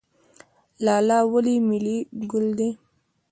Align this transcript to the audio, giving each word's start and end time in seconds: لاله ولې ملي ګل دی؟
لاله 0.85 1.17
ولې 1.31 1.55
ملي 1.69 1.97
ګل 2.31 2.45
دی؟ 2.57 2.69